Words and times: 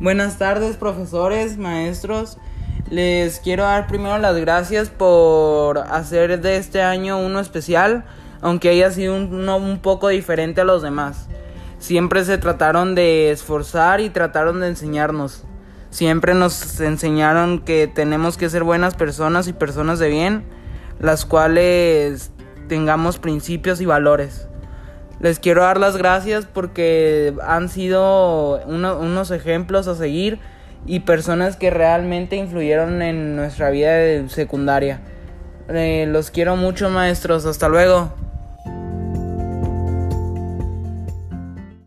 Buenas 0.00 0.38
tardes, 0.38 0.76
profesores, 0.76 1.58
maestros. 1.58 2.38
Les 2.88 3.40
quiero 3.40 3.64
dar 3.64 3.88
primero 3.88 4.16
las 4.18 4.36
gracias 4.36 4.90
por 4.90 5.78
hacer 5.78 6.40
de 6.40 6.56
este 6.56 6.82
año 6.82 7.18
uno 7.18 7.40
especial, 7.40 8.04
aunque 8.40 8.68
haya 8.68 8.92
sido 8.92 9.16
uno 9.16 9.56
un 9.56 9.80
poco 9.80 10.06
diferente 10.06 10.60
a 10.60 10.64
los 10.64 10.82
demás. 10.82 11.26
Siempre 11.80 12.24
se 12.24 12.38
trataron 12.38 12.94
de 12.94 13.32
esforzar 13.32 14.00
y 14.00 14.08
trataron 14.08 14.60
de 14.60 14.68
enseñarnos. 14.68 15.42
Siempre 15.90 16.32
nos 16.32 16.80
enseñaron 16.80 17.58
que 17.58 17.88
tenemos 17.88 18.36
que 18.36 18.48
ser 18.50 18.62
buenas 18.62 18.94
personas 18.94 19.48
y 19.48 19.52
personas 19.52 19.98
de 19.98 20.10
bien, 20.10 20.44
las 21.00 21.24
cuales 21.24 22.30
tengamos 22.68 23.18
principios 23.18 23.80
y 23.80 23.86
valores. 23.86 24.46
Les 25.20 25.40
quiero 25.40 25.62
dar 25.62 25.78
las 25.78 25.96
gracias 25.96 26.46
porque 26.46 27.34
han 27.42 27.68
sido 27.68 28.60
unos 28.66 29.30
ejemplos 29.30 29.88
a 29.88 29.96
seguir 29.96 30.38
y 30.86 31.00
personas 31.00 31.56
que 31.56 31.70
realmente 31.70 32.36
influyeron 32.36 33.02
en 33.02 33.34
nuestra 33.34 33.70
vida 33.70 34.28
secundaria. 34.28 35.00
Eh, 35.68 36.06
los 36.08 36.30
quiero 36.30 36.56
mucho 36.56 36.88
maestros, 36.88 37.46
hasta 37.46 37.68
luego. 37.68 38.12